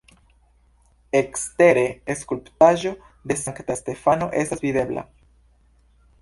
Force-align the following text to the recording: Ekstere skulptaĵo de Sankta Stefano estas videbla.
Ekstere 1.19 1.83
skulptaĵo 2.21 2.95
de 3.33 3.37
Sankta 3.43 3.77
Stefano 3.83 4.31
estas 4.45 4.65
videbla. 4.65 5.05